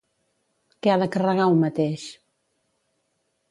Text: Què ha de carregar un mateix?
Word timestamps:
Què 0.85 0.91
ha 0.93 0.95
de 1.03 1.09
carregar 1.17 1.47
un 1.53 1.61
mateix? 1.65 2.07